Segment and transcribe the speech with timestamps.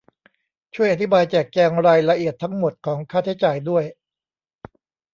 [0.75, 3.83] ช่วยอธิบายแจกแจงรายละเอียดทั้งหมดของค่าใช้จ่ายด้วย